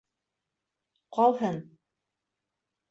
[1.19, 1.61] Ҡалһын.